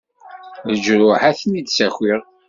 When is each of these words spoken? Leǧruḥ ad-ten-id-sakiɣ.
Leǧruḥ 0.71 1.21
ad-ten-id-sakiɣ. 1.29 2.21